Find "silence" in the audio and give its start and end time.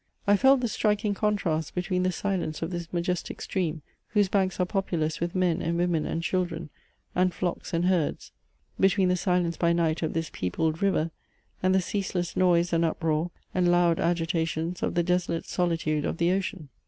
2.11-2.63, 9.15-9.57